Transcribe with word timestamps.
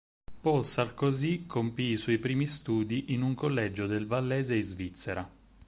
Paul 0.41 0.65
Sarkozy 0.65 1.45
compì 1.45 1.91
i 1.91 1.97
suoi 1.97 2.17
primi 2.17 2.47
studi 2.47 3.13
in 3.13 3.21
un 3.21 3.35
collegio 3.35 3.85
del 3.85 4.07
Vallese 4.07 4.55
in 4.55 4.63
Svizzera. 4.63 5.31